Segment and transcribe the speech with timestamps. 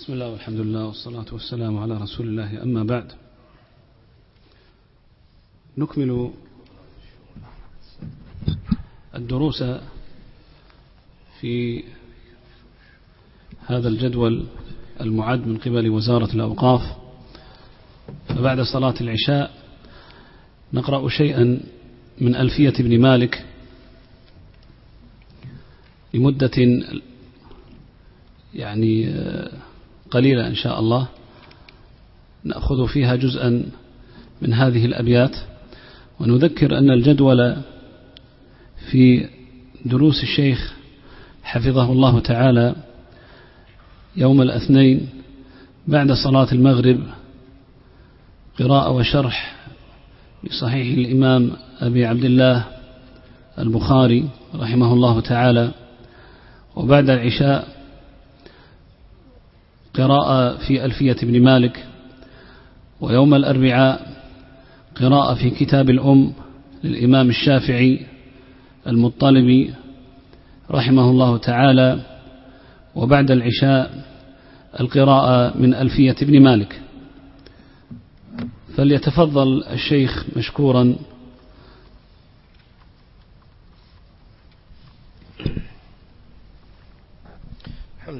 [0.00, 2.62] بسم الله والحمد لله والصلاة والسلام على رسول الله.
[2.62, 3.12] أما بعد
[5.78, 6.30] نكمل
[9.14, 9.64] الدروس
[11.40, 11.84] في
[13.66, 14.46] هذا الجدول
[15.00, 16.96] المعد من قبل وزارة الأوقاف.
[18.28, 19.50] فبعد صلاة العشاء
[20.72, 21.60] نقرأ شيئا
[22.20, 23.46] من ألفية ابن مالك
[26.14, 26.50] لمدة
[28.54, 29.14] يعني
[30.10, 31.08] قليلة إن شاء الله.
[32.44, 33.64] نأخذ فيها جزءا
[34.42, 35.36] من هذه الأبيات
[36.20, 37.56] ونذكر أن الجدول
[38.90, 39.28] في
[39.84, 40.74] دروس الشيخ
[41.42, 42.74] حفظه الله تعالى
[44.16, 45.08] يوم الاثنين
[45.88, 47.00] بعد صلاة المغرب
[48.58, 49.56] قراءة وشرح
[50.44, 52.64] بصحيح الإمام أبي عبد الله
[53.58, 55.70] البخاري رحمه الله تعالى
[56.76, 57.68] وبعد العشاء
[59.94, 61.86] قراءة في ألفية ابن مالك
[63.00, 64.16] ويوم الأربعاء
[65.00, 66.32] قراءة في كتاب الأم
[66.84, 68.06] للإمام الشافعي
[68.86, 69.74] المطلبي
[70.70, 72.00] رحمه الله تعالى
[72.94, 74.04] وبعد العشاء
[74.80, 76.80] القراءة من ألفية ابن مالك.
[78.76, 80.96] فليتفضل الشيخ مشكورا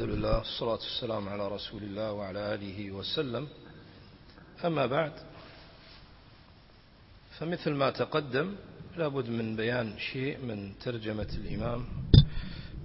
[0.01, 3.49] الحمد لله والصلاة والسلام على رسول الله وعلى آله وسلم.
[4.65, 5.13] أما بعد
[7.39, 8.55] فمثل ما تقدم
[8.97, 11.85] لابد من بيان شيء من ترجمة الإمام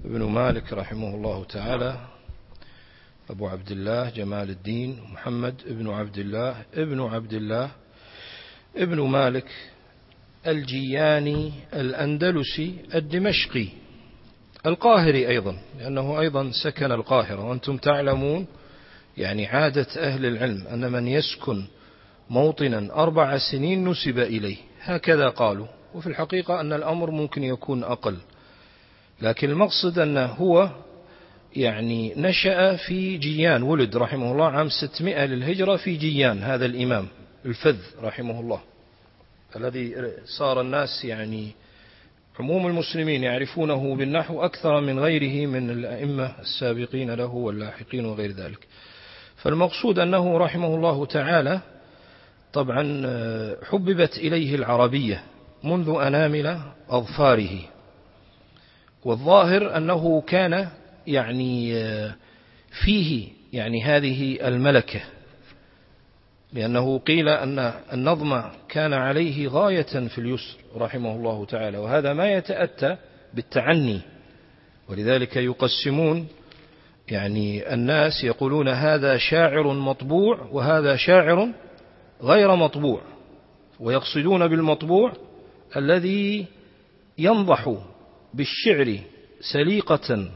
[0.06, 2.08] ابن مالك رحمه الله تعالى
[3.30, 7.72] أبو عبد الله جمال الدين محمد ابن عبد الله ابن عبد الله
[8.76, 9.48] ابن مالك
[10.48, 13.85] الجياني الأندلسي الدمشقي.
[14.66, 18.48] القاهري أيضا لأنه أيضا سكن القاهرة وأنتم تعلمون
[19.18, 21.66] يعني عادة أهل العلم أن من يسكن
[22.30, 24.58] موطنا أربع سنين نسب إليه.
[24.82, 28.18] هكذا قالوا وفي الحقيقة أن الأمر ممكن يكون أقل.
[29.22, 30.70] لكن المقصد أنه هو
[31.56, 37.08] يعني نشأ في جيان ولد رحمه الله عام 600 للهجرة في جيان هذا الإمام
[37.46, 38.60] الفذ رحمه الله
[39.56, 41.52] الذي صار الناس يعني
[42.40, 48.68] عموم المسلمين يعرفونه بالنحو أكثر من غيره من الأئمة السابقين له واللاحقين وغير ذلك.
[49.36, 51.60] فالمقصود أنه رحمه الله تعالى
[52.54, 52.84] طبعا
[53.64, 55.24] حببت إليه العربية
[55.64, 56.60] منذ أنامل
[56.90, 57.60] أظفاره.
[59.06, 60.68] والظاهر أنه كان
[61.08, 61.74] يعني
[62.84, 65.02] فيه يعني هذه الملكة.
[66.56, 72.98] لأنه قيل أن النظم كان عليه غاية في اليسر رحمه الله تعالى وهذا ما يتأتى
[73.34, 74.02] بالتعني.
[74.90, 76.28] ولذلك يقسمون
[77.08, 81.50] يعني الناس يقولون هذا شاعر مطبوع وهذا شاعر
[82.22, 83.02] غير مطبوع
[83.80, 85.14] ويقصدون بالمطبوع
[85.76, 86.46] الذي
[87.18, 87.76] ينضح
[88.34, 89.00] بالشعر
[89.54, 90.30] سليقة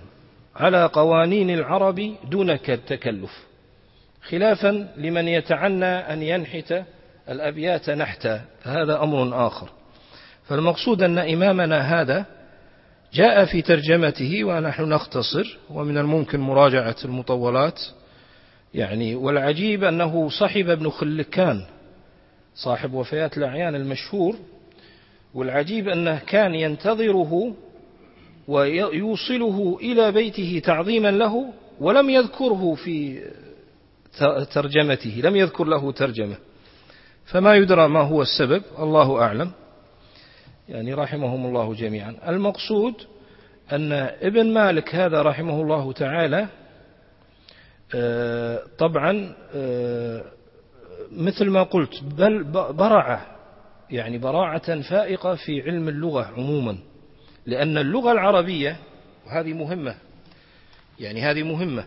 [0.56, 3.49] على قوانين العرب دون تكلف
[4.22, 6.74] خلافا لمن يتعنى أن ينحت
[7.30, 9.70] الأبيات نحتا فهذا أمر آخر.
[10.44, 12.26] فالمقصود أن إمامنا هذا
[13.14, 17.82] جاء في ترجمته ونحن نختصر ومن الممكن مراجعة المطولات.
[18.74, 21.66] يعني والعجيب أنه صحب ابن خلكان
[22.56, 24.36] صاحب وفيات الأعيان المشهور
[25.34, 27.56] والعجيب أنه كان ينتظره
[28.48, 33.22] ويوصله إلى بيته تعظيما له ولم يذكره في
[34.54, 36.36] ترجمته لم يذكر له ترجمة.
[37.26, 39.52] فما يدرى ما هو السبب الله أعلم.
[40.70, 42.16] يعني رحمهم الله جميعا.
[42.28, 42.94] المقصود
[43.72, 46.48] أن ابن مالك هذا رحمه الله تعالى
[48.78, 49.36] طبعا
[51.12, 52.44] مثل ما قلت بل
[52.74, 53.26] برع
[53.90, 56.78] يعني براعة فائقة في علم اللغة عموما.
[57.46, 58.78] لأن اللغة العربية
[59.28, 59.96] وهذه مهمة
[61.00, 61.86] يعني هذه مهمة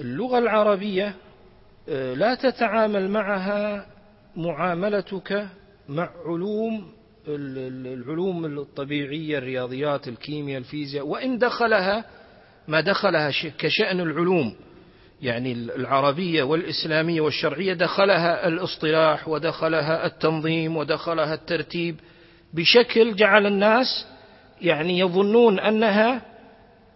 [0.00, 1.14] اللغة العربية
[1.88, 3.86] لا تتعامل معها
[4.36, 5.46] معاملتك
[5.88, 6.92] مع علوم
[7.28, 12.04] العلوم الطبيعية الرياضيات الكيمياء الفيزياء وإن دخلها
[12.68, 14.54] ما دخلها كشأن العلوم
[15.22, 22.00] يعني العربية والإسلامية والشرعية دخلها الاصطلاح ودخلها التنظيم ودخلها الترتيب
[22.54, 24.06] بشكل جعل الناس
[24.60, 26.22] يعني يظنون أنها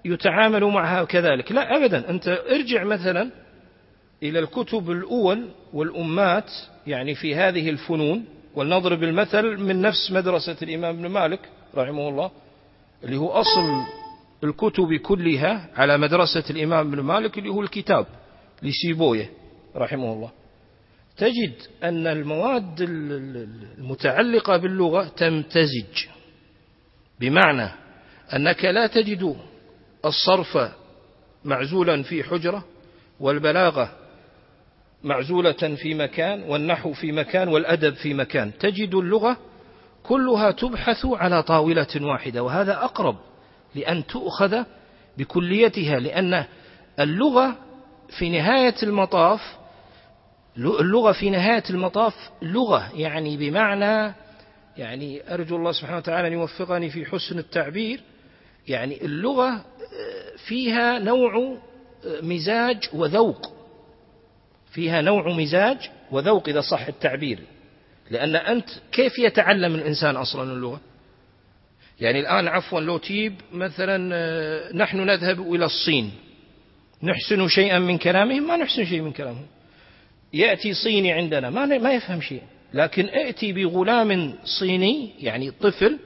[0.04, 1.52] يتعامل معها كذلك.
[1.52, 2.10] لا أبدا.
[2.10, 3.30] أنت ارجع مثلا
[4.22, 6.50] إلى الكتب الأول والأمات
[6.86, 8.24] يعني في هذه الفنون
[8.54, 11.40] ولنضرب المثل من نفس مدرسة الإمام ابن مالك
[11.74, 12.30] رحمه الله
[13.04, 13.82] اللي هو أصل
[14.44, 18.06] الكتب كلها على مدرسة الإمام ابن مالك اللي هو الكتاب
[18.62, 19.30] لسيبويه
[19.76, 20.30] رحمه الله.
[21.16, 26.06] تجد أن المواد المتعلقة باللغة تمتزج
[27.20, 27.68] بمعنى
[28.36, 29.36] أنك لا تجد
[30.04, 30.58] الصرف
[31.44, 32.64] معزولا في حجرة
[33.20, 33.92] والبلاغة
[35.04, 38.58] معزولة في مكان والنحو في مكان والأدب في مكان.
[38.58, 39.36] تجد اللغة
[40.02, 43.16] كلها تبحث على طاولة واحدة وهذا أقرب
[43.74, 44.64] لأن تؤخذ
[45.18, 46.44] بكليتها لأن
[47.00, 47.56] اللغة
[48.18, 49.40] في نهاية المطاف
[50.56, 54.14] اللغة في نهاية المطاف لغة يعني بمعنى
[54.76, 58.00] يعني أرجو الله سبحانه وتعالى أن يوفقني في حسن التعبير
[58.68, 59.64] يعني اللغة
[60.46, 61.58] فيها نوع
[62.22, 63.54] مزاج وذوق.
[64.72, 67.38] فيها نوع مزاج وذوق إذا صح التعبير.
[68.10, 70.80] لأن أنت كيف يتعلم الإنسان أصلا اللغة؟
[72.00, 76.10] يعني الآن عفوا لو تجيب مثلا آه، نحن نذهب إلى الصين.
[77.02, 79.46] نحسن شيئا من كلامهم؟ ما نحسن شيء من كلامهم.
[80.34, 82.42] يأتي صيني عندنا ما ما يفهم شيء
[82.74, 85.98] لكن ائتي بغلام صيني يعني طفل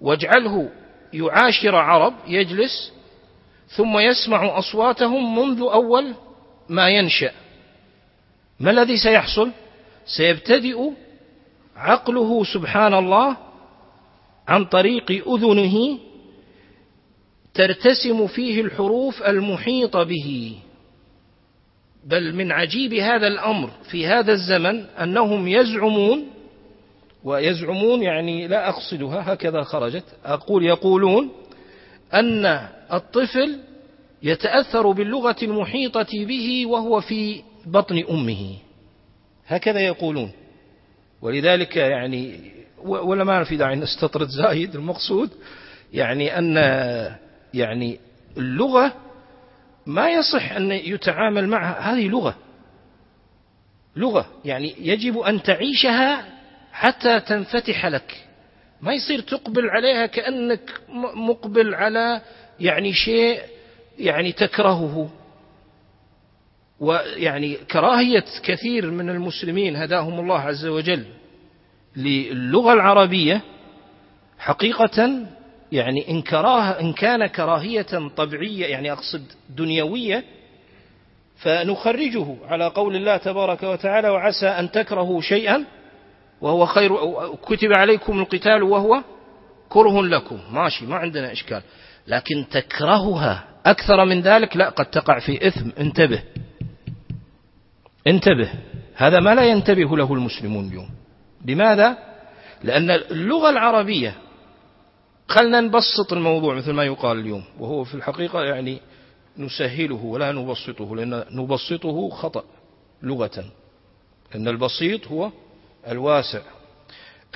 [0.00, 0.70] واجعله
[1.14, 2.92] يعاشر عرب يجلس
[3.68, 6.14] ثم يسمع أصواتهم منذ أول
[6.68, 7.30] ما ينشأ.
[8.60, 9.50] ما الذي سيحصل؟
[10.16, 10.90] سيبتدئ
[11.76, 13.36] عقله سبحان الله
[14.48, 15.98] عن طريق أذنه
[17.54, 20.56] ترتسم فيه الحروف المحيطة به.
[22.04, 26.33] بل من عجيب هذا الأمر في هذا الزمن أنهم يزعمون
[27.24, 30.04] ويزعمون يعني لا أقصدها هكذا خرجت.
[30.24, 31.30] أقول يقولون
[32.14, 32.46] أن
[32.92, 33.58] الطفل
[34.22, 38.56] يتأثر باللغة المحيطة به وهو في بطن أمه.
[39.46, 40.30] هكذا يقولون.
[41.22, 42.40] ولذلك يعني
[42.84, 45.30] ولا ما في داعي نستطرد زايد المقصود.
[45.92, 46.56] يعني أن
[47.54, 47.98] يعني
[48.36, 48.92] اللغة
[49.86, 51.92] ما يصح أن يتعامل معها.
[51.92, 52.34] هذه لغة.
[53.96, 56.33] لغة يعني يجب أن تعيشها
[56.74, 58.26] حتى تنفتح لك.
[58.80, 60.80] ما يصير تقبل عليها كأنك
[61.14, 62.20] مقبل على
[62.60, 63.40] يعني شيء
[63.98, 65.10] يعني تكرهه.
[66.80, 71.04] ويعني كراهية كثير من المسلمين هداهم الله عز وجل
[71.96, 73.40] للغة العربية
[74.38, 75.26] حقيقة
[75.72, 80.24] يعني إن, كراه إن كان كراهية طبيعية يعني أقصد دنيوية
[81.36, 82.36] فنخرجه.
[82.48, 85.64] على قول الله تبارك وتعالى وعسى أن تكرهوا شيئا
[86.44, 86.90] وهو خير
[87.34, 89.02] كتب عليكم القتال وهو
[89.68, 90.38] كره لكم.
[90.52, 91.62] ماشي ما عندنا إشكال.
[92.06, 95.68] لكن تكرهها أكثر من ذلك لا قد تقع في إثم.
[95.78, 96.22] انتبه.
[98.06, 98.50] انتبه.
[98.94, 100.90] هذا ما لا ينتبه له المسلمون اليوم.
[101.44, 101.98] لماذا؟
[102.64, 104.14] لأن اللغة العربية
[105.28, 107.44] خلنا نبسط الموضوع مثل ما يقال اليوم.
[107.60, 108.80] وهو في الحقيقة يعني
[109.38, 112.44] نسهله ولا نبسطه لأن نبسطه خطأ
[113.02, 113.44] لغة.
[114.34, 115.30] أن البسيط هو
[115.88, 116.42] الواسع.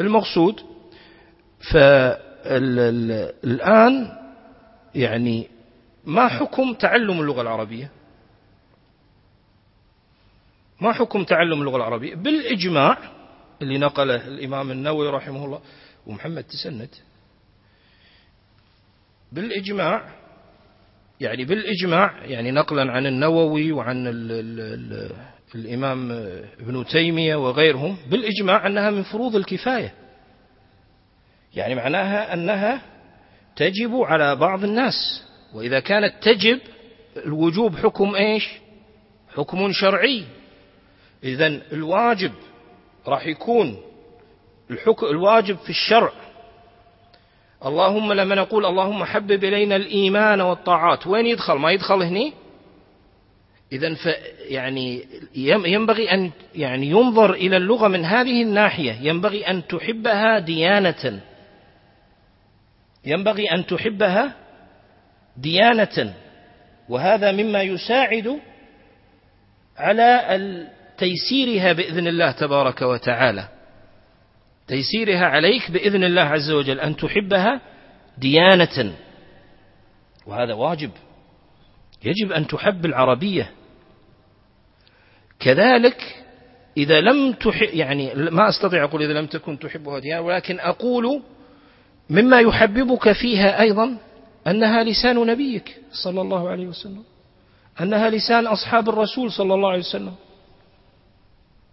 [0.01, 0.61] المقصود
[1.73, 2.99] فالآن
[4.95, 5.49] يعني
[6.05, 7.91] ما حكم تعلم اللغة العربية؟
[10.81, 12.99] ما حكم تعلم اللغة العربية؟ بالإجماع
[13.63, 15.61] اللي نقله الإمام النووي رحمه الله
[16.07, 16.89] ومحمد تسند
[19.33, 20.09] بالإجماع
[21.21, 24.07] يعني بالإجماع يعني نقلا عن النووي وعن
[25.55, 26.11] الإمام
[26.61, 29.95] ابن تيمية وغيرهم بالإجماع أنها من فروض الكفاية.
[31.55, 32.83] يعني معناها أنها
[33.57, 35.25] تجب على بعض الناس
[35.55, 36.61] وإذا كانت تجب
[37.17, 38.49] الوجوب حكم إيش؟
[39.35, 40.25] حكم شرعي.
[41.25, 42.33] إذا الواجب
[43.07, 43.79] راح يكون
[44.71, 46.13] الحكم الواجب في الشرع.
[47.67, 52.33] اللهم لما نقول اللهم حبب إلينا الإيمان والطاعات وين يدخل؟ ما يدخل هني؟
[53.73, 53.97] إذا
[54.49, 55.05] يعني
[55.67, 58.93] ينبغي أن يعني ينظر إلى اللغة من هذه الناحية.
[58.93, 61.21] ينبغي أن تحبها ديانة.
[63.05, 64.35] ينبغي أن تحبها
[65.37, 66.15] ديانة.
[66.89, 68.41] وهذا مما يساعد
[69.77, 70.67] على
[70.99, 73.49] تيسيرها بإذن الله تبارك وتعالى.
[74.67, 77.61] تيسيرها عليك بإذن الله عز وجل أن تحبها
[78.19, 78.93] ديانة.
[80.27, 80.91] وهذا واجب.
[82.05, 83.51] يجب أن تحب العربية.
[85.41, 86.25] كذلك
[86.77, 91.23] إذا لم تحب يعني ما أستطيع أقول إذا لم تكن تحبها ديانة ولكن أقول
[92.11, 93.97] مما يحببك فيها أيضا
[94.47, 97.03] أنها لسان نبيك صلى الله عليه وسلم
[97.81, 100.13] أنها لسان أصحاب الرسول صلى الله عليه وسلم.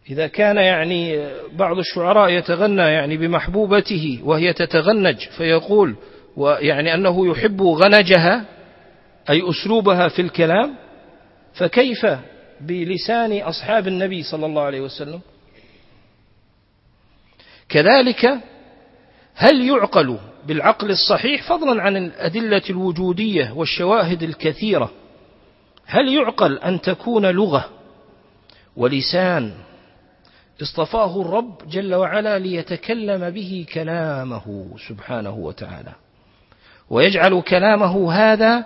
[0.10, 5.96] إذا كان يعني بعض الشعراء يتغنى يعني بمحبوبته وهي تتغنج فيقول
[6.38, 8.46] ويعني أنه يحب غنجها
[9.30, 10.76] أي أسلوبها في الكلام
[11.54, 12.06] فكيف
[12.62, 15.22] بلسان أصحاب النبي صلى الله عليه وسلم.
[17.70, 18.40] كذلك
[19.36, 24.92] هل يعقل بالعقل الصحيح فضلا عن الأدلة الوجودية والشواهد الكثيرة؟
[25.86, 27.70] هل يعقل أن تكون لغة
[28.76, 29.54] ولسان
[30.62, 35.94] اصطفاه الرب جل وعلا ليتكلم به كلامه سبحانه وتعالى؟
[36.90, 38.66] ويجعل كلامه هذا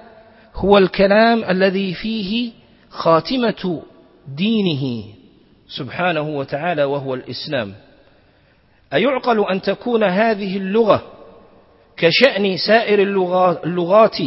[0.56, 2.52] هو الكلام الذي فيه
[2.90, 3.82] خاتمة
[4.28, 5.04] دينه
[5.68, 7.74] سبحانه وتعالى وهو الإسلام.
[8.94, 11.04] أيعقل أن تكون هذه اللغة
[11.98, 13.02] كشأن سائر
[13.64, 14.18] اللغات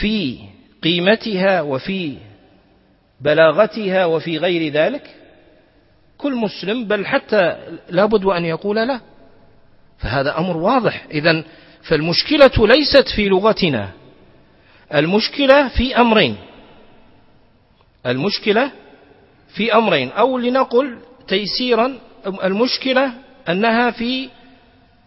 [0.00, 0.38] في
[0.82, 2.16] قيمتها وفي
[3.20, 5.16] بلاغتها وفي غير ذلك؟
[6.18, 7.56] كل مسلم بل حتى
[7.90, 9.00] لابد أن يقول لا.
[9.98, 11.06] فهذا أمر واضح.
[11.10, 11.44] إذا
[11.82, 13.90] فالمشكلة ليست في لغتنا
[14.94, 16.36] المشكلة في أمرين.
[18.06, 18.72] المشكلة
[19.54, 23.12] في أمرين أو لنقل تيسيرا المشكلة
[23.48, 24.28] أنها في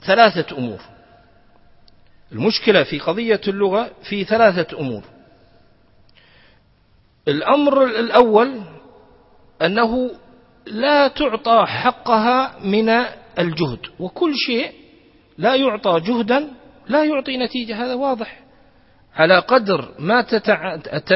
[0.05, 0.79] ثلاثة أمور.
[2.31, 5.03] المشكلة في قضية اللغة في ثلاثة أمور.
[7.27, 8.61] الأمر الأول
[9.61, 10.11] أنه
[10.65, 12.89] لا تعطى حقها من
[13.39, 14.71] الجهد وكل شيء
[15.37, 16.53] لا يعطى جهدا
[16.87, 18.42] لا يعطي نتيجة هذا واضح.
[19.15, 20.21] على قدر ما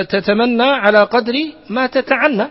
[0.09, 1.33] تتمنى على قدر
[1.69, 2.47] ما تتعنى.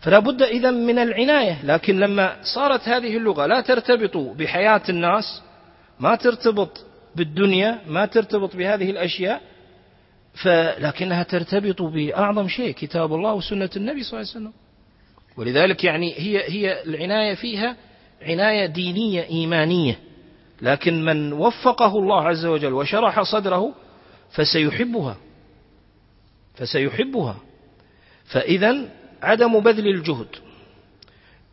[0.00, 1.64] فلا بد إذا من العناية.
[1.64, 5.42] لكن لما صارت هذه اللغة لا ترتبط بحياة الناس
[6.00, 6.84] ما ترتبط
[7.16, 9.40] بالدنيا ما ترتبط بهذه الأشياء
[10.42, 14.52] فلكنها ترتبط بأعظم شيء كتاب الله وسنة النبي صلى الله عليه وسلم.
[15.36, 17.76] ولذلك يعني هي هي العناية فيها
[18.22, 19.98] عناية دينية إيمانية.
[20.62, 23.74] لكن من وفقه الله عز وجل وشرح صدره
[24.30, 25.16] فسيحبها.
[26.54, 27.36] فسيحبها.
[28.24, 28.88] فإذا
[29.22, 30.28] عدم بذل الجهد.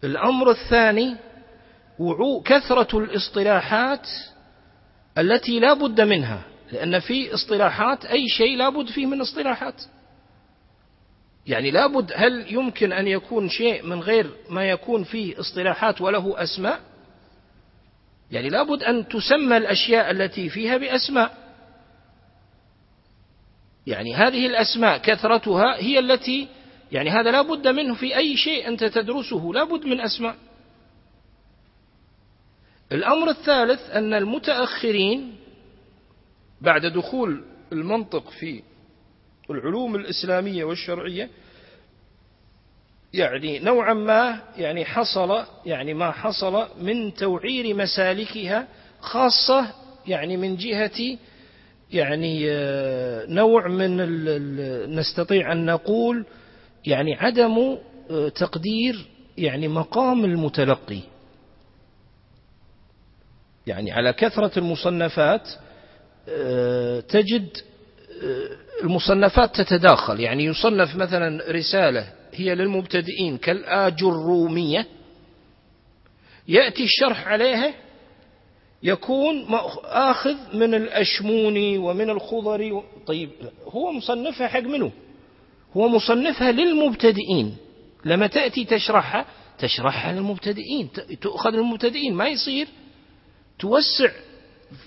[0.03, 1.15] الأمر الثاني
[2.45, 4.07] كثرة الاصطلاحات
[5.17, 9.83] التي لا بد منها لأن في اصطلاحات أي شيء لا بد فيه من اصطلاحات.
[11.47, 16.79] يعني لابد هل يمكن أن يكون شيء من غير ما يكون فيه اصطلاحات وله أسماء؟
[18.31, 21.42] يعني لابد أن تسمى الأشياء التي فيها بأسماء.
[23.87, 26.47] يعني هذه الأسماء كثرتها هي التي
[26.91, 30.35] يعني هذا لا بد منه في أي شيء أنت تدرسه لا بد من أسماء.
[32.91, 35.35] الأمر الثالث أن المتأخرين
[36.61, 38.61] بعد دخول المنطق في
[39.49, 41.29] العلوم الإسلامية والشرعية
[43.13, 48.67] يعني نوعا ما يعني حصل يعني ما حصل من توعير مسالكها
[48.99, 49.73] خاصة
[50.07, 51.17] يعني من جهة
[51.93, 53.97] يعني آه، نوع من
[54.95, 56.25] نستطيع أن نقول
[56.85, 57.77] يعني عدم
[58.11, 59.05] آه، تقدير
[59.37, 60.99] يعني مقام المتلقي.
[63.67, 65.49] يعني على كثرة المصنفات
[66.29, 67.57] آه، تجد
[68.83, 70.19] المصنفات تتداخل.
[70.19, 74.87] يعني يصنف مثلا رسالة هي للمبتدئين كالآجرومية.
[76.47, 77.73] يأتي الشرح عليها
[78.83, 79.45] يكون
[79.83, 83.29] آخذ من الأشموني ومن الخضري طيب
[83.67, 84.91] هو مصنفها حق منه
[85.77, 87.57] هو مصنفها للمبتدئين.
[88.05, 89.25] لما تأتي تشرحها
[89.59, 90.89] تشرحها للمبتدئين.
[91.21, 92.13] تؤخذ للمبتدئين.
[92.13, 92.67] ما يصير؟
[93.59, 94.11] توسع.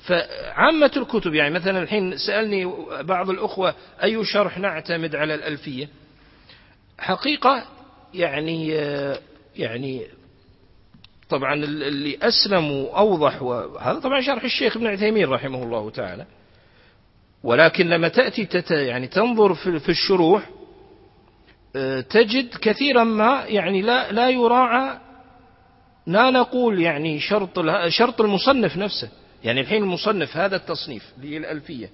[0.05, 2.73] فعامة الكتب يعني مثلا الحين سألني
[3.03, 5.89] بعض الأخوة أي شرح نعتمد على الألفية؟
[6.99, 7.67] حقيقة
[8.15, 8.69] يعني
[9.57, 10.03] يعني
[11.29, 16.27] طبعا اللي أسلم وأوضح وهذا طبعا شرح الشيخ ابن عثيمين رحمه الله تعالى.
[17.43, 20.51] ولكن لما تأتي تت يعني تنظر في الشروح
[21.77, 24.99] آه، تجد كثيرا ما يعني لا لا يراعى
[26.07, 29.09] لا نقول يعني شرط شرط المصنف نفسه.
[29.45, 31.91] يعني الحين المصنف هذا التصنيف للألفية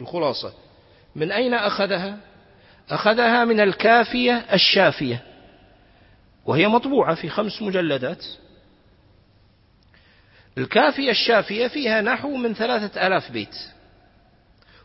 [0.00, 0.52] الخلاصة.
[1.16, 2.18] من أين أخذها؟
[2.90, 5.22] أخذها من الكافية الشافية.
[6.46, 8.24] وهي مطبوعة في خمس مجلدات.
[10.58, 13.56] الكافية الشافية فيها نحو من ثلاثة آلاف بيت.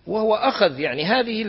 [0.07, 1.43] وهو أخذ يعني هذه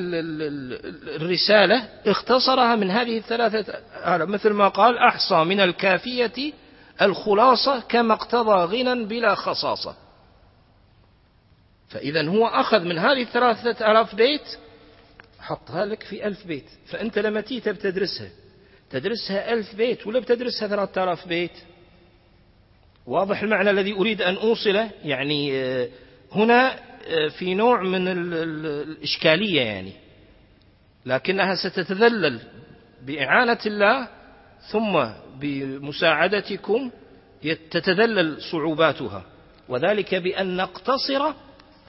[1.17, 6.53] الرسالة اختصرها من هذه الثلاثة مثل ما قال أحصى من الكافية
[7.03, 9.97] الخلاصة كما اقتضى غنى بلا خصاصة.
[11.89, 14.59] فإذا هو أخذ من هذه الثلاثة آلاف بيت
[15.41, 16.67] حطها لك في ألف بيت.
[16.87, 18.31] فأنت لما تيجي بتدرسها
[18.91, 21.53] تدرسها ألف بيت ولا بتدرسها ثلاثة آلاف بيت؟
[23.07, 25.89] واضح المعنى الذي أريد أن أوصله؟ يعني آه،
[26.33, 26.79] هنا
[27.09, 29.93] آه، في نوع من الإشكالية يعني.
[31.07, 32.41] لكنها ستتذلل
[33.07, 34.09] بإعانة الله
[34.73, 35.05] ثم
[35.41, 36.91] بمساعدتكم
[37.71, 39.25] تتذلل صعوباتها.
[39.69, 41.33] وذلك بأن نقتصر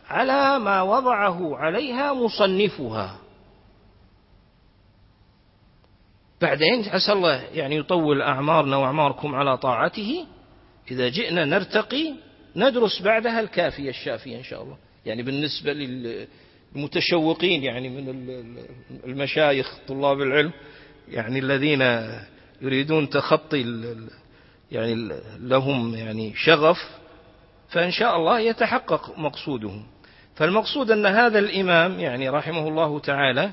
[0.09, 3.15] على ما وضعه عليها مصنفها.
[6.41, 10.25] بعدين عسى الله يعني يطول أعمارنا وأعماركم على طاعته.
[10.91, 12.13] إذا جئنا نرتقي
[12.55, 14.77] ندرس بعدها الكافية الشافية إن شاء الله.
[15.05, 18.09] يعني بالنسبة للمتشوقين يعني من
[19.05, 20.51] المشايخ طلاب العلم
[21.09, 21.81] يعني الذين
[22.61, 23.83] يريدون تخطي
[24.71, 25.09] يعني
[25.39, 26.77] لهم يعني شغف
[27.69, 29.87] فإن شاء الله يتحقق مقصودهم.
[30.35, 33.51] فالمقصود أن هذا الإمام يعني رحمه الله تعالى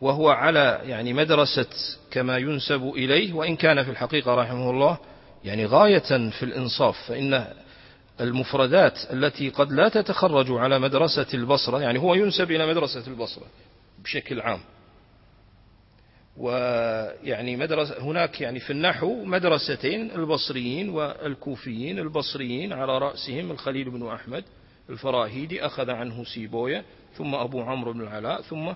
[0.00, 1.66] وهو على يعني مدرسة
[2.10, 4.98] كما ينسب إليه وإن كان في الحقيقة رحمه الله
[5.44, 7.46] يعني غاية في الإنصاف فإن
[8.20, 13.46] المفردات التي قد لا تتخرج على مدرسة البصرة يعني هو ينسب إلى مدرسة البصرة
[14.04, 14.60] بشكل عام.
[16.36, 24.44] ويعني مدرسة هناك يعني في النحو مدرستين البصريين والكوفيين البصريين على رأسهم الخليل بن أحمد
[24.90, 26.84] الفراهيدي أخذ عنه سيبوية
[27.16, 28.72] ثم أبو عمرو بن العلاء ثم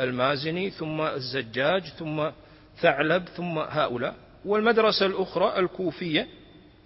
[0.00, 2.30] المازني ثم الزجاج ثم
[2.80, 4.14] ثعلب ثم هؤلاء.
[4.44, 6.26] والمدرسة الأخرى الكوفية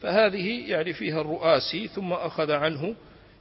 [0.01, 2.95] فهذه يعني فيها الرؤاسي ثم أخذ عنه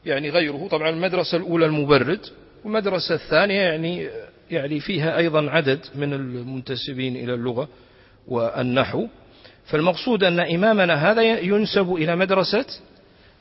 [0.05, 0.67] يعني غيره.
[0.67, 2.19] طبعا المدرسة الأولى المبرد
[2.63, 4.09] والمدرسة الثانية يعني
[4.51, 7.67] يعني فيها أيضا عدد من المنتسبين إلى اللغة
[8.27, 9.07] والنحو.
[9.65, 12.65] فالمقصود أن إمامنا هذا ينسب إلى مدرسة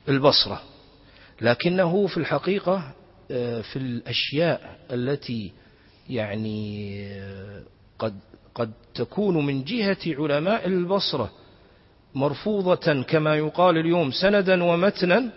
[0.08, 0.62] البصرة
[1.40, 2.94] لكنه في الحقيقة
[3.30, 5.52] آه، في الأشياء التي
[6.10, 7.62] يعني آه،
[7.98, 8.14] قد
[8.54, 11.30] قد تكون من جهة علماء البصرة
[12.14, 15.32] مرفوضة كما يقال اليوم سندا ومتنا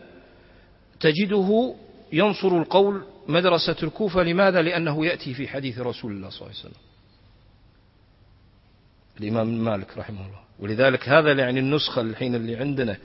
[1.00, 1.76] تجده
[2.14, 4.24] ينصر القول مدرسة الكوفة.
[4.24, 6.82] لماذا؟ لأنه يأتي في حديث رسول الله صلى الله عليه وسلم.
[9.20, 10.40] الإمام مالك رحمه الله.
[10.60, 12.98] ولذلك هذا يعني النسخة الحين اللي عندنا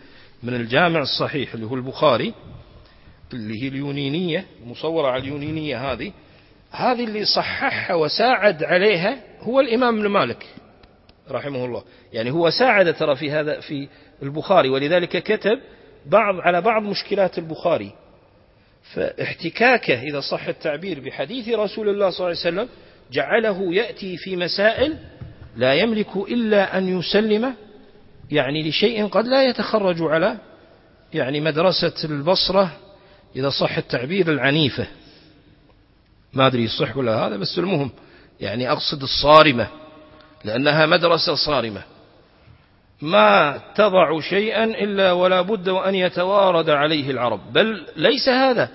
[0.43, 2.35] من الجامع الصحيح اللي هو البخاري
[3.33, 6.13] اللي هي اليونينية مصورة على اليونينية هذه.
[6.71, 10.47] هذه اللي صححها وساعد عليها هو الإمام ابن مالك
[11.31, 11.85] رحمه الله.
[12.13, 13.89] يعني هو ساعد ترى في هذا في
[14.23, 15.61] البخاري ولذلك كتب
[16.07, 17.93] بعض على بعض مشكلات البخاري.
[18.95, 22.69] فاحتكاكه إذا صح التعبير بحديث رسول الله صلى الله عليه وسلم
[23.13, 24.97] جعله يأتي في مسائل
[25.57, 27.55] لا يملك إلا أن يسلم
[28.31, 30.39] يعني لشيء قد لا يتخرج على
[31.15, 32.77] يعني مدرسة البصرة
[33.37, 34.87] إذا صح التعبير العنيفة.
[36.33, 37.91] ما أدري يصح ولا هذا بس المهم
[38.41, 39.69] يعني أقصد الصارمة
[40.45, 41.83] لأنها مدرسة صارمة.
[43.03, 48.69] ما تضع شيئا إلا ولا بد وأن يتوارد عليه العرب بل ليس هذا.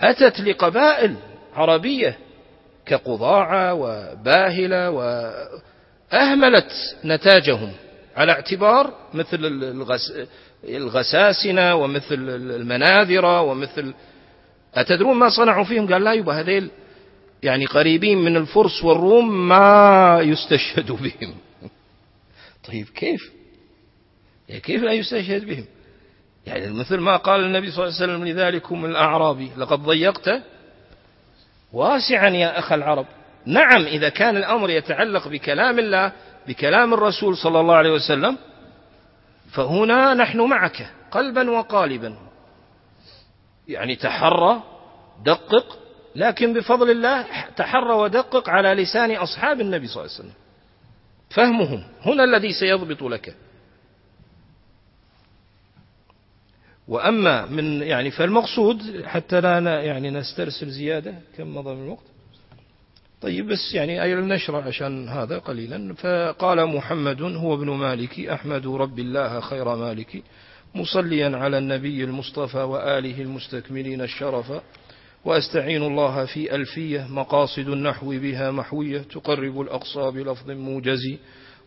[0.00, 1.14] أتت لقبائل
[1.54, 2.18] عربية
[2.86, 6.72] كقضاعة وباهلة وأهملت
[7.04, 7.72] نتاجهم
[8.16, 9.38] على اعتبار مثل
[10.64, 13.94] الغساسنة ومثل المناذرة ومثل
[14.74, 16.70] أتدرون ما صنعوا فيهم؟ قال لا يبقى هذيل
[17.42, 21.34] يعني قريبين من الفرس والروم ما يستشهد بهم.
[22.68, 23.32] طيب كيف؟
[24.48, 25.64] يعني كيف لا يستشهد بهم؟
[26.46, 30.42] يعني مثل ما قال النبي صلى الله عليه وسلم لذلكم الأعرابي لقد ضيقت
[31.72, 33.06] واسعا يا أخ العرب.
[33.46, 36.12] نعم إذا كان الأمر يتعلق بكلام الله
[36.48, 38.38] بكلام الرسول صلى الله عليه وسلم
[39.52, 42.16] فهنا نحن معك قلبا وقالبا.
[43.68, 44.62] يعني تحرى
[45.24, 45.78] دقق
[46.18, 47.26] لكن بفضل الله
[47.56, 50.34] تحرى ودقق على لسان أصحاب النبي صلى الله عليه وسلم.
[51.30, 53.34] فهمهم هنا الذي سيضبط لك.
[56.88, 62.04] وأما من يعني فالمقصود حتى لا يعني نسترسل زيادة كم مضى من الوقت.
[63.20, 65.94] طيب بس يعني أي نشرع عشان هذا قليلا.
[65.94, 70.22] فقال محمد هو ابن مالك أحمد رب الله خير مالك
[70.74, 74.52] مصليا على النبي المصطفى وآله المستكملين الشرف.
[75.24, 81.02] وأستعين الله في ألفية مقاصد النحو بها محوية تقرب الأقصى بلفظ موجز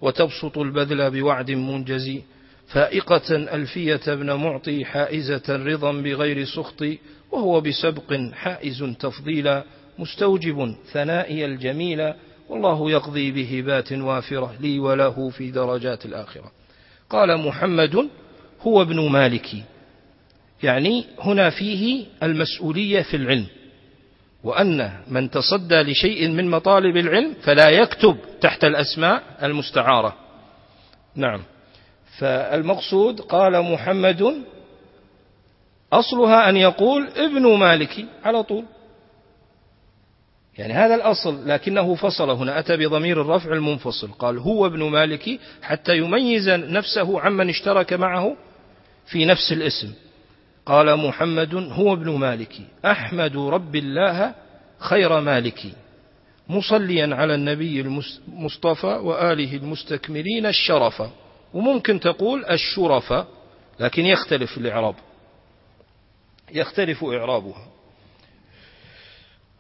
[0.02, 2.22] وتبسط البذل بوعد منجز.
[2.68, 6.84] فائقة ألفية ابن معطي حائزة رضا بغير سخط
[7.32, 9.64] وهو بسبق حائز تفضيلا
[10.00, 12.14] مستوجب ثنائي الجميل
[12.50, 16.52] والله يقضي بهبات وافرة لي وله في درجات الآخرة.
[17.10, 18.10] قال محمد
[18.62, 19.48] هو ابن مالك.
[20.63, 23.47] يعني هنا فيه المسؤولية في العلم
[24.43, 30.15] وأن من تصدى لشيء من مطالب العلم فلا يكتب تحت الأسماء المستعارة.
[31.15, 31.41] نعم.
[32.17, 34.43] فالمقصود قال محمد
[35.93, 38.65] أصلها أن يقول ابن مالك على طول.
[40.58, 44.12] يعني هذا الأصل لكنه فصل هنا أتى بضمير الرفع المنفصل.
[44.12, 48.36] قال هو ابن مالك حتى يميز نفسه عمن اشترك معه
[49.06, 49.93] في نفس الاسم.
[50.65, 52.54] قال محمد هو ابن مالك.
[52.86, 54.36] أحمد رب الله
[54.80, 55.60] خير مالك.
[56.50, 61.04] مصليا على النبي المصطفى وآله المستكملين الشرف.
[61.54, 63.13] وممكن تقول الشرف
[63.80, 64.95] لكن يختلف الإعراب.
[66.52, 67.67] يختلف إعرابها.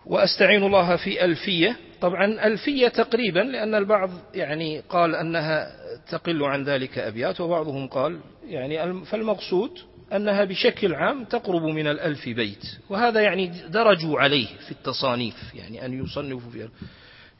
[0.05, 1.77] وأستعين الله في ألفية.
[2.01, 5.71] طبعا ألفية تقريبا لأن البعض يعني قال أنها
[6.11, 9.71] تقل عن ذلك أبيات وبعضهم قال يعني فالمقصود
[10.15, 16.03] أنها بشكل عام تقرب من الألف بيت وهذا يعني درجوا عليه في التصانيف يعني أن
[16.03, 16.69] يصنفوا في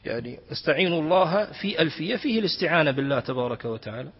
[0.04, 4.10] يعني استعين الله في ألفية فيه الاستعانة بالله تبارك وتعالى.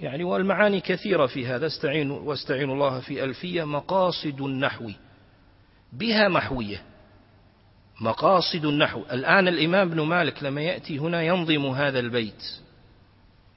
[0.00, 4.90] يعني والمعاني كثيرة في هذا استعين واستعين الله في ألفية مقاصد النحو.
[5.92, 6.82] بها محوية.
[8.00, 9.02] مقاصد النحو.
[9.12, 12.60] الآن الإمام ابن مالك لما يأتي هنا ينظم هذا البيت.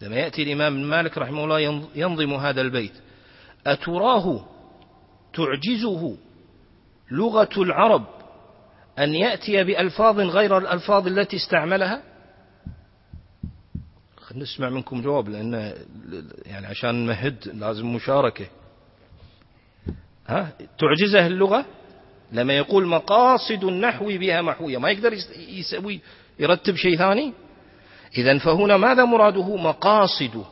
[0.01, 2.93] لما يأتي الإمام ابن مالك رحمه الله ينظم هذا البيت.
[3.67, 4.45] أتراه
[5.33, 6.17] تعجزه
[7.11, 8.05] لغة العرب
[8.99, 12.03] أن يأتي بألفاظ غير الألفاظ التي استعملها؟
[14.35, 15.73] نسمع منكم جواب لأن
[16.45, 18.47] يعني عشان نمهد لازم مشاركة.
[20.27, 21.65] ها؟ تعجزه اللغة؟
[22.31, 24.77] لما يقول مقاصد النحو بها محوية.
[24.77, 26.01] ما يقدر يسوي
[26.39, 27.33] يرتب شيء ثاني؟
[28.17, 30.45] إذا فهنا ماذا مراده؟ مقاصد.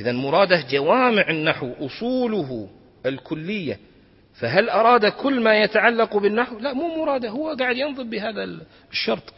[0.00, 2.68] إذا مراده جوامع النحو أصوله
[3.06, 3.78] الكلية.
[4.40, 8.44] فهل أراد كل ما يتعلق بالنحو؟ لا مو مراده هو قاعد ينظم بهذا
[8.90, 9.32] الشرط.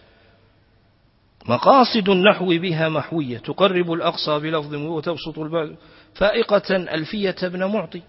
[1.49, 5.77] مقاصد النحو بها محوية تقرب الأقصى بلفظ وتبسط البعد.
[6.15, 8.03] فائقة ألفية ابن معطي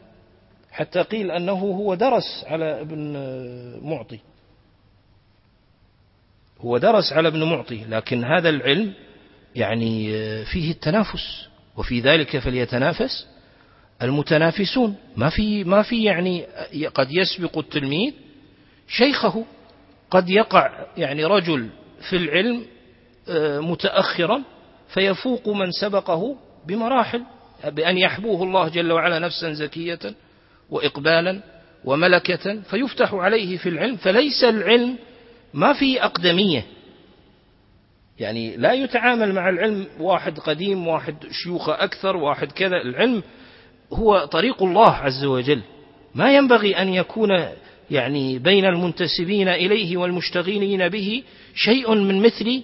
[0.71, 3.17] حتى قيل أنه هو درس على ابن
[3.81, 4.19] معطي.
[6.59, 8.93] هو درس على ابن معطي لكن هذا العلم
[9.55, 10.11] يعني
[10.45, 11.47] فيه التنافس.
[11.77, 13.27] وفي ذلك فليتنافس
[14.01, 14.95] المتنافسون.
[15.15, 16.45] ما في ما في يعني
[16.93, 18.13] قد يسبق التلميذ
[18.87, 19.45] شيخه.
[20.11, 21.69] قد يقع يعني رجل
[22.09, 22.65] في العلم
[23.29, 24.41] آه، متأخرا
[24.87, 26.37] فيفوق من سبقه
[26.67, 27.23] بمراحل
[27.65, 29.99] بأن يحبوه الله جل وعلا نفسا زكية
[30.69, 31.41] وإقبالا
[31.85, 33.95] وملكة فيفتح عليه في العلم.
[33.95, 34.95] فليس العلم
[35.53, 36.65] ما في أقدمية.
[38.19, 42.81] يعني لا يتعامل مع العلم واحد قديم واحد شيوخ أكثر واحد كذا.
[42.81, 43.23] العلم
[43.93, 45.61] هو طريق الله عز وجل.
[46.15, 47.29] ما ينبغي أن يكون
[47.91, 51.23] يعني بين المنتسبين إليه والمشتغلين به
[51.55, 52.63] شيء من مثل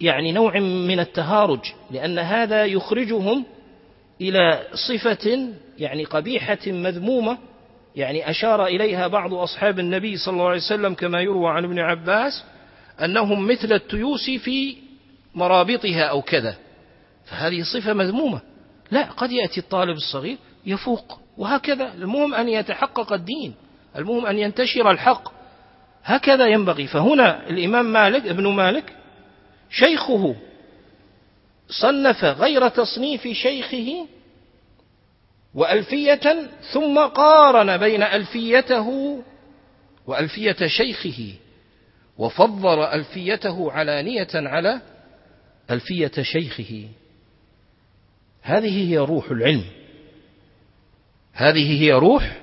[0.00, 3.44] يعني نوع من التهارج لأن هذا يخرجهم
[4.20, 7.38] إلى صفة يعني قبيحة مذمومة
[7.96, 12.44] يعني أشار إليها بعض أصحاب النبي صلى الله عليه وسلم كما يروى عن ابن عباس
[13.04, 14.76] أنهم مثل التيوس في
[15.34, 16.56] مرابطها أو كذا.
[17.24, 18.40] فهذه صفة مذمومة.
[18.90, 21.94] لا قد يأتي الطالب الصغير يفوق وهكذا.
[21.94, 23.54] المهم أن يتحقق الدين.
[23.96, 25.32] المهم أن ينتشر الحق.
[26.04, 26.86] هكذا ينبغي.
[26.86, 28.96] فهنا الإمام مالك ابن مالك
[29.70, 30.36] شيخه
[31.68, 34.06] صنف غير تصنيف شيخه
[35.54, 39.18] وألفية ثم قارن بين ألفيته
[40.06, 41.32] وألفية شيخه.
[42.18, 44.80] وفضل ألفيته علانية على
[45.70, 46.88] ألفية شيخه.
[48.42, 49.64] هذه هي روح العلم.
[51.32, 52.42] هذه هي روح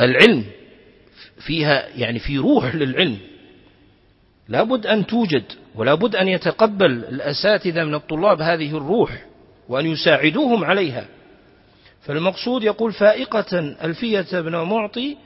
[0.00, 0.44] العلم.
[1.38, 3.18] فيها يعني في روح للعلم.
[4.48, 9.26] لابد أن توجد ولابد أن يتقبل الأساتذة من الطلاب هذه الروح
[9.68, 11.08] وأن يساعدوهم عليها.
[12.00, 15.16] فالمقصود يقول فائقة ألفية بن معطي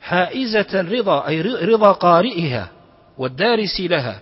[0.00, 2.81] حائزة رضا أي رضا قارئها.
[3.18, 4.20] والدارس لها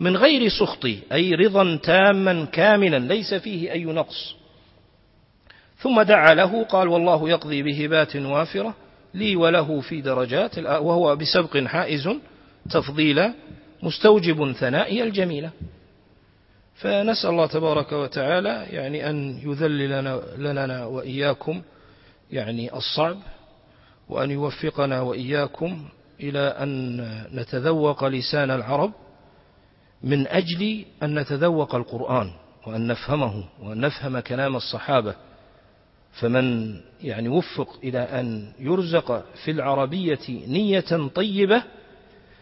[0.00, 4.34] من غير سخط أي رضا تاما كاملا ليس فيه أي نقص.
[5.78, 8.74] ثم دعا له قال والله يقضي بهبات وافرة
[9.14, 12.08] لي وله في درجات وهو بسبق حائز
[12.70, 13.34] تفضيلا
[13.82, 15.50] مستوجب ثنائي الجميلة
[16.74, 21.62] فنسأل الله تبارك وتعالى يعني أن يذلل لنا وإياكم
[22.30, 23.16] يعني الصعب
[24.08, 25.88] وأن يوفقنا وإياكم
[26.22, 27.00] إلى أن
[27.34, 28.92] نتذوق لسان العرب
[30.02, 32.30] من أجل أن نتذوق القرآن
[32.66, 35.14] وأن نفهمه وأن نفهم كلام الصحابة.
[36.12, 41.62] فمن يعني وفق إلى أن يرزق في العربية نية طيبة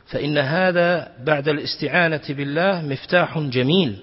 [0.07, 3.99] فإن هذا بعد الاستعانة بالله مفتاح جميل.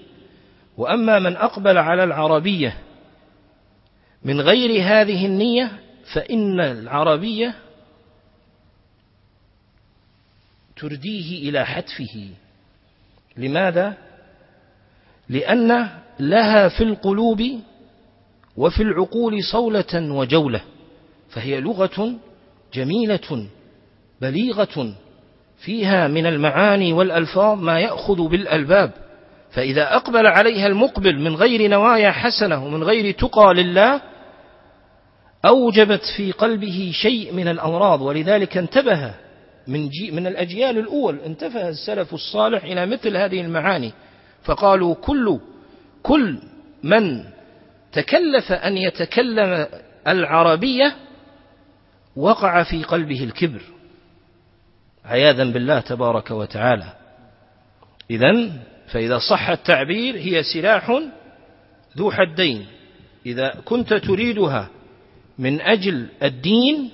[0.77, 2.77] وأما من أقبل على العربية
[4.25, 5.71] من غير هذه النية
[6.13, 7.55] فإن العربية
[10.77, 12.29] ترديه إلى حتفه
[13.37, 13.93] لماذا؟
[15.29, 17.43] لأن لها في القلوب
[18.57, 20.61] وفي العقول صولة وجولة
[21.29, 22.13] فهي لغة
[22.73, 23.47] جميلة
[24.21, 24.93] بليغة
[25.57, 28.91] فيها من المعاني والألفاظ ما يأخذ بالألباب
[29.51, 34.01] فإذا أقبل عليها المقبل من غير نوايا حسنة ومن غير تقى لله
[35.45, 39.13] أوجبت في قلبه شيء من الأمراض ولذلك انتبه
[39.67, 43.91] من, جي من الأجيال الأول انتبه السلف الصالح إلى مثل هذه المعاني.
[44.43, 45.39] فقالوا كل
[46.03, 46.39] كل
[46.83, 47.23] من
[47.91, 49.67] تكلف أن يتكلم
[50.07, 50.95] العربية
[52.15, 53.61] وقع في قلبه الكبر.
[55.05, 56.93] عياذا بالله تبارك وتعالى.
[58.11, 58.51] إذا
[58.87, 61.01] فإذا صح التعبير هي سلاح
[61.97, 62.65] ذو حدين.
[63.25, 64.69] إذا كنت تريدها
[65.39, 66.89] من أجل الدين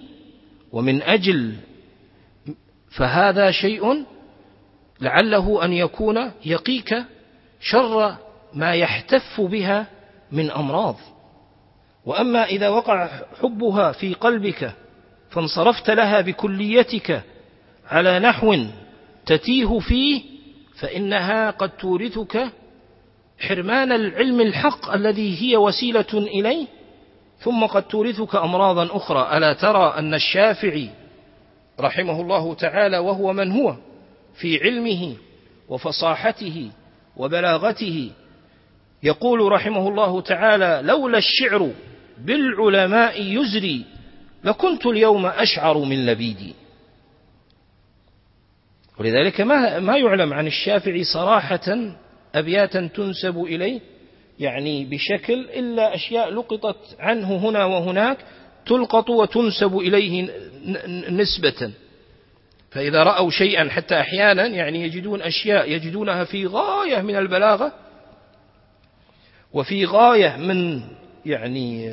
[0.71, 1.55] ومن أجل
[2.91, 4.05] فهذا شيء
[5.01, 6.95] لعله أن يكون يقيك
[7.61, 8.15] شر
[8.53, 9.85] ما يحتف بها
[10.31, 10.95] من أمراض.
[12.05, 13.09] وأما إذا وقع
[13.41, 14.71] حبها في قلبك
[15.29, 17.21] فانصرفت لها بكليتك
[17.89, 18.55] على نحو
[19.25, 20.21] تتيه فيه
[20.79, 22.47] فإنها قد تورثك
[23.39, 26.67] حرمان العلم الحق الذي هي وسيلة إليه
[27.39, 29.37] ثم قد تورثك أمراضا أخرى.
[29.37, 30.89] ألا ترى أن الشافعي
[31.79, 33.75] رحمه الله تعالى وهو من هو
[34.33, 35.15] في علمه
[35.69, 36.71] وفصاحته
[37.17, 38.11] وبلاغته.
[39.03, 41.71] يقول رحمه الله تعالى لولا الشعر
[42.17, 43.85] بالعلماء يزري
[44.43, 46.53] لكنت اليوم أشعر من لبيدي.
[48.99, 51.77] ولذلك ما ما يعلم عن الشافعي صراحة
[52.35, 53.81] أبياتا تنسب إليه
[54.39, 58.17] يعني بشكل إلا أشياء لقطت عنه هنا وهناك
[58.65, 60.29] تلقط وتنسب إليه
[61.09, 61.71] نسبة.
[62.71, 67.73] فإذا رأوا شيئا حتى أحيانا يعني يجدون أشياء يجدونها في غاية من البلاغة
[69.53, 70.81] وفي غاية من
[71.25, 71.89] يعني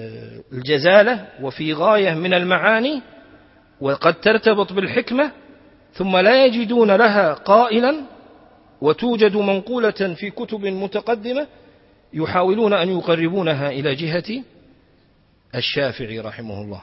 [0.53, 3.03] الجزالة وفي غاية من المعاني
[3.81, 5.33] وقد ترتبط بالحكمة
[5.93, 8.01] ثم لا يجدون لها قائلا
[8.81, 11.47] وتوجد منقولة في كتب متقدمة
[12.13, 14.43] يحاولون أن يقربونها إلى جهة
[15.55, 16.83] الشافعي رحمه الله.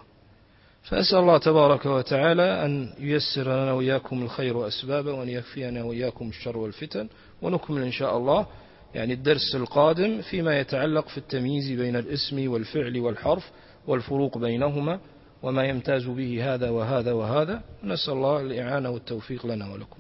[0.84, 7.08] فأسأل الله تبارك وتعالى أن ييسر لنا وإياكم الخير أسبابا وأن يكفينا وإياكم الشر والفتن
[7.42, 8.48] ونكمل إن شاء الله
[8.96, 13.52] يعني الدرس القادم فيما يتعلق في التمييز بين الاسم والفعل والحرف
[13.88, 15.00] والفروق بينهما
[15.44, 17.62] وما يمتاز به هذا وهذا وهذا.
[17.84, 20.00] نسأل الله الإعانة والتوفيق لنا ولكم.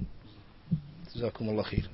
[1.15, 1.89] جزاكم الله خير.